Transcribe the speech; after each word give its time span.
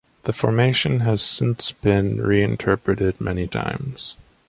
The 0.23 0.33
formation 0.33 1.01
has 1.01 1.21
since 1.21 1.73
been 1.73 2.19
re-interpreted 2.23 3.21
many 3.21 3.45
times. 3.45 4.17